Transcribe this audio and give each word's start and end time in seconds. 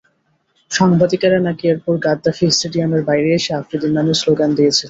সাংবাদিকেরা 0.71 1.39
নাকি 1.47 1.63
এরপর 1.67 1.93
গাদ্দাফি 2.05 2.45
স্টেডিয়ামের 2.51 3.03
বাইরে 3.09 3.29
বসে 3.33 3.51
আফ্রিদির 3.59 3.95
নামে 3.97 4.13
স্লোগান 4.21 4.49
দিয়েছিলেন। 4.57 4.79